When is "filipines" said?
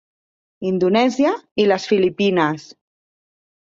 1.93-2.69